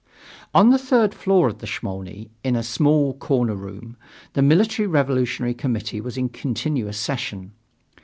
On 0.55 0.71
the 0.71 0.79
third 0.79 1.13
floor 1.13 1.47
of 1.47 1.59
the 1.59 1.67
Smolny, 1.67 2.31
in 2.43 2.55
a 2.55 2.63
small 2.63 3.13
corner 3.13 3.53
room, 3.53 3.97
the 4.33 4.41
Military 4.41 4.87
Revolutionary 4.87 5.53
Committee 5.53 6.01
was 6.01 6.17
in 6.17 6.29
continuous 6.29 6.97
session. 6.97 7.51